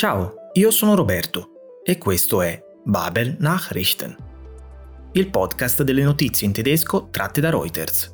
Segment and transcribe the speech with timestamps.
[0.00, 4.16] Ciao, io sono Roberto e questo è Babel Nachrichten,
[5.12, 8.10] il podcast delle notizie in tedesco tratte da Reuters.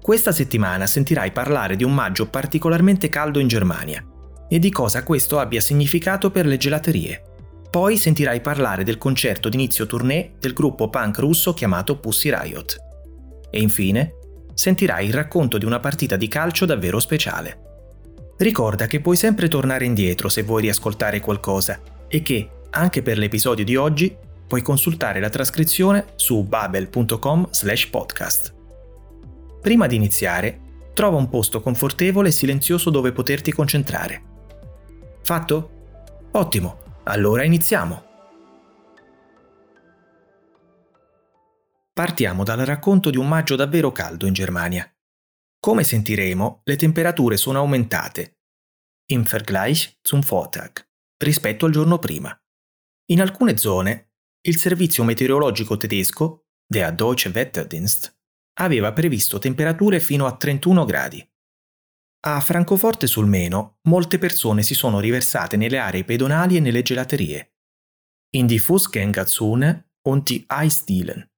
[0.00, 4.02] Questa settimana sentirai parlare di un maggio particolarmente caldo in Germania
[4.48, 7.22] e di cosa questo abbia significato per le gelaterie.
[7.70, 12.76] Poi sentirai parlare del concerto d'inizio tournée del gruppo punk russo chiamato Pussy Riot.
[13.50, 14.14] E infine
[14.54, 17.65] sentirai il racconto di una partita di calcio davvero speciale.
[18.38, 23.64] Ricorda che puoi sempre tornare indietro se vuoi riascoltare qualcosa e che, anche per l'episodio
[23.64, 24.14] di oggi,
[24.46, 28.54] puoi consultare la trascrizione su babel.com/podcast.
[29.60, 30.60] Prima di iniziare,
[30.92, 34.22] trova un posto confortevole e silenzioso dove poterti concentrare.
[35.22, 35.70] Fatto?
[36.32, 38.04] Ottimo, allora iniziamo.
[41.92, 44.86] Partiamo dal racconto di un maggio davvero caldo in Germania.
[45.66, 48.38] Come sentiremo, le temperature sono aumentate,
[49.10, 52.32] im Vergleich zum Vortag, rispetto al giorno prima.
[53.06, 58.16] In alcune zone, il servizio meteorologico tedesco, der Deutsche Wetterdienst,
[58.60, 61.28] aveva previsto temperature fino a 31 gradi.
[62.26, 67.56] A Francoforte sul Meno, molte persone si sono riversate nelle aree pedonali e nelle gelaterie.
[68.36, 71.28] In die Fußgängerzone und die Eisdielen.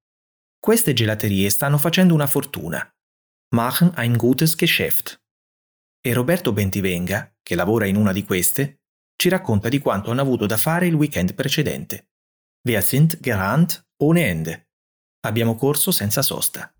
[0.59, 2.87] Queste gelaterie stanno facendo una fortuna
[3.51, 5.21] machen ein gutes Geschäft.
[6.01, 8.81] E Roberto Bentivenga, che lavora in una di queste,
[9.15, 12.09] ci racconta di quanto hanno avuto da fare il weekend precedente.
[12.61, 14.69] Wir sind gerannt ohne Ende.
[15.21, 16.73] Abbiamo corso senza sosta.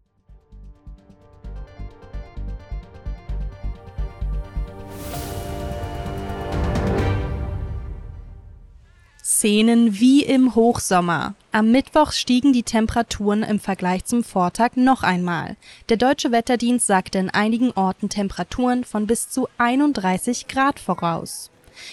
[9.40, 11.34] Szenen wie im Hochsommer.
[11.54, 15.56] Am Mittwoch stiegen die Temperaturen im Vergleich zum Vortag noch einmal.
[15.88, 21.52] Der deutsche Wetterdienst sagte in einigen Orten Temperaturen von bis zu 31 Grad voraus.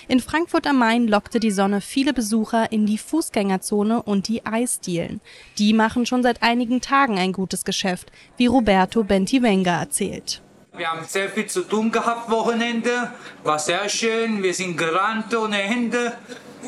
[0.08, 5.20] In Frankfurt am Main lockte die Sonne viele Besucher in die Fußgängerzone und die Eisdielen.
[5.56, 10.42] Die machen schon seit einigen Tagen ein gutes Geschäft, wie Roberto Bentivenga erzählt.
[10.76, 13.12] Wir haben sehr viel zu tun gehabt Wochenende,
[13.44, 16.12] war sehr schön, wir sind gerannt ohne Ende.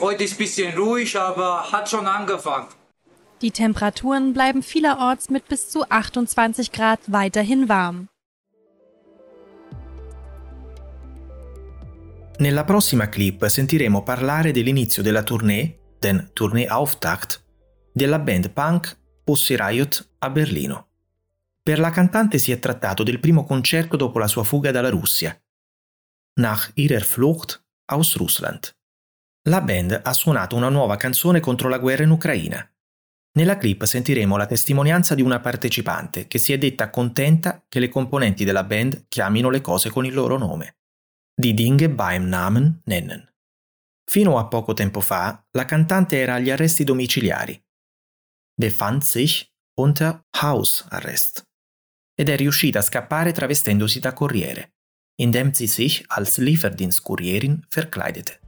[0.01, 2.69] Heute ist ein bisschen ruhig, aber hat schon angefangen.
[3.43, 8.09] Die Temperaturen bleiben vielerorts mit bis zu 28 Grad weiterhin warm.
[12.39, 17.43] Nella prossima clip sentiremo parlare dell'inizio della tournée, den Tournee-Auftakt,
[17.93, 20.87] della band punk Pussy Riot a Berlino.
[21.63, 25.37] Per la cantante si è trattato del primo concerto dopo la sua fuga dalla Russia.
[26.35, 28.78] Nach ihrer Flucht aus Russland
[29.49, 32.71] la band ha suonato una nuova canzone contro la guerra in Ucraina.
[33.33, 37.89] Nella clip sentiremo la testimonianza di una partecipante che si è detta contenta che le
[37.89, 40.79] componenti della band chiamino le cose con il loro nome.
[41.35, 43.27] Die Dinge beim Namen nennen.
[44.05, 47.63] Fino a poco tempo fa, la cantante era agli arresti domiciliari.
[48.55, 51.47] Befand sich unter Hausarrest.
[52.15, 54.73] Ed è riuscita a scappare travestendosi da corriere,
[55.21, 58.41] indem sie sich als Lieferdienstkurierin verkleidete.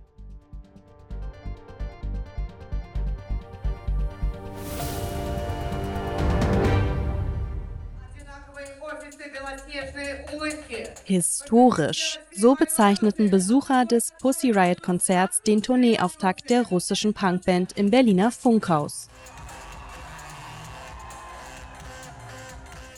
[11.04, 12.18] Historisch.
[12.36, 19.08] So bezeichneten Besucher des Pussy Riot Konzerts den Tourneeauftakt der russischen Punkband im Berliner Funkhaus.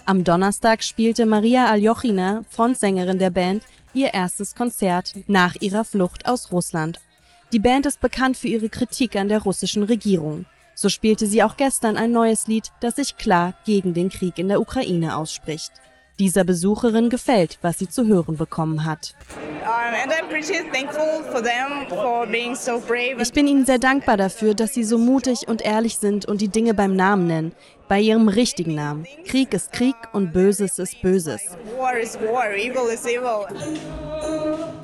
[0.05, 3.63] Am Donnerstag spielte Maria Aljochina, Frontsängerin der Band,
[3.95, 7.01] ihr erstes Konzert nach ihrer Flucht aus Russland.
[7.53, 10.47] Die Band ist bekannt für ihre Kritik an der russischen Regierung.
[10.75, 14.49] So spielte sie auch gestern ein neues Lied, das sich klar gegen den Krieg in
[14.49, 15.73] der Ukraine ausspricht.
[16.23, 19.17] Dieser Besucherin gefällt, was sie zu hören bekommen hat.
[23.19, 26.47] Ich bin ihnen sehr dankbar dafür, dass sie so mutig und ehrlich sind und die
[26.47, 27.53] Dinge beim Namen nennen,
[27.89, 29.05] bei ihrem richtigen Namen.
[29.25, 31.43] Krieg ist Krieg und Böses ist Böses.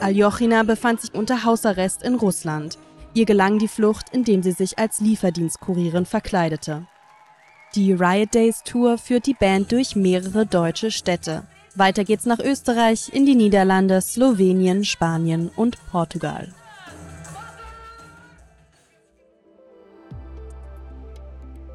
[0.01, 2.79] Aljochina befand sich unter Hausarrest in Russland.
[3.15, 6.89] Ihr gelang die Flucht, indem sie sich als Lieferdienstkurierin verkleidete.
[7.75, 11.43] Die Riot Days Tour führt die Band durch mehrere deutsche Städte.
[11.75, 16.49] Weiter geht's nach Österreich, in die Niederlande, Slowenien, Spanien und Portugal.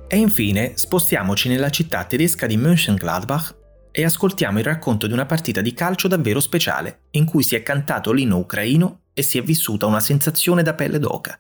[0.07, 3.55] E infine spostiamoci nella città tedesca di Mönchengladbach
[3.91, 7.61] e ascoltiamo il racconto di una partita di calcio davvero speciale, in cui si è
[7.61, 11.39] cantato l'inno ucraino e si è vissuta una sensazione da pelle d'oca,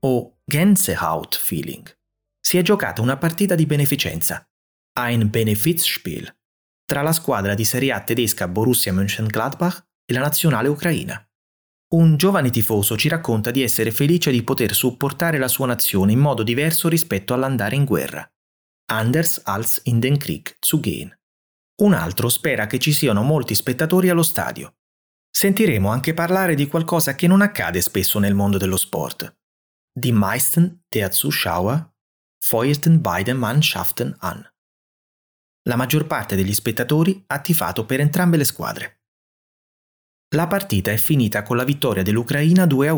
[0.00, 1.90] o Gänsehaut feeling
[2.46, 4.46] si è giocata una partita di beneficenza,
[4.98, 6.30] ein Benefizspiel,
[6.84, 11.26] tra la squadra di Serie A tedesca Borussia Mönchengladbach e la nazionale ucraina.
[11.94, 16.18] Un giovane tifoso ci racconta di essere felice di poter supportare la sua nazione in
[16.18, 18.28] modo diverso rispetto all'andare in guerra.
[18.92, 21.18] Anders als in den Krieg zu gehen.
[21.80, 24.74] Un altro spera che ci siano molti spettatori allo stadio.
[25.30, 29.34] Sentiremo anche parlare di qualcosa che non accade spesso nel mondo dello sport.
[29.98, 31.92] Die meisten der Zuschauer
[32.46, 34.46] feuerten beide Mannschaften an.
[35.66, 39.00] La maggior parte degli spettatori ha tifato per entrambe le squadre.
[40.34, 42.88] La partita è finita con la vittoria dell'Ucraina 2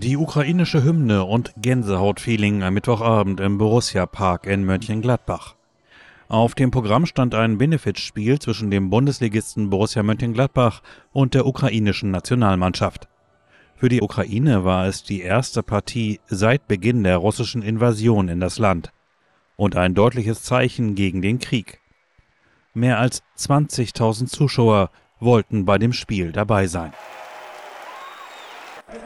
[0.00, 5.56] Die ukrainische Hymne und Gänsehautfeeling am Mittwochabend im Borussia Park in Mönchengladbach.
[6.28, 13.08] Auf dem Programm stand ein Benefitspiel zwischen dem Bundesligisten Borussia Mönchengladbach und der ukrainischen Nationalmannschaft.
[13.74, 18.60] Für die Ukraine war es die erste Partie seit Beginn der russischen Invasion in das
[18.60, 18.92] Land
[19.56, 21.80] und ein deutliches Zeichen gegen den Krieg.
[22.72, 26.92] Mehr als 20.000 Zuschauer wollten bei dem Spiel dabei sein.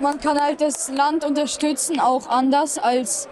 [0.01, 3.29] Man kann halt das Land unterstützen, auch anders als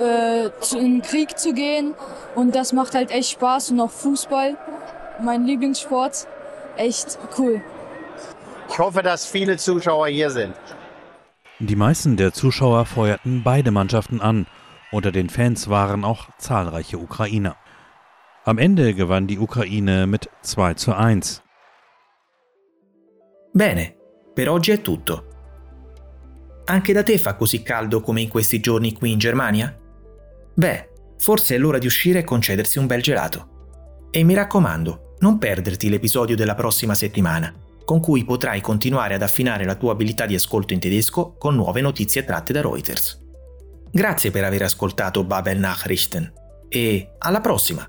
[0.00, 0.46] äh,
[0.76, 1.94] in den Krieg zu gehen.
[2.34, 3.70] Und das macht halt echt Spaß.
[3.70, 4.56] Und auch Fußball,
[5.22, 6.26] mein Lieblingssport,
[6.76, 7.62] echt cool.
[8.68, 10.54] Ich hoffe, dass viele Zuschauer hier sind.
[11.58, 14.46] Die meisten der Zuschauer feuerten beide Mannschaften an.
[14.90, 17.56] Unter den Fans waren auch zahlreiche Ukrainer.
[18.44, 21.42] Am Ende gewann die Ukraine mit 2 zu 1.
[23.52, 23.94] Bene,
[24.34, 25.31] per oggi è tutto.
[26.72, 29.78] Anche da te fa così caldo come in questi giorni qui in Germania?
[30.54, 30.88] Beh,
[31.18, 34.06] forse è l'ora di uscire e concedersi un bel gelato.
[34.10, 37.54] E mi raccomando, non perderti l'episodio della prossima settimana
[37.84, 41.80] con cui potrai continuare ad affinare la tua abilità di ascolto in tedesco con nuove
[41.80, 43.20] notizie tratte da Reuters.
[43.90, 46.32] Grazie per aver ascoltato Babel Nachrichten
[46.68, 47.86] e alla prossima!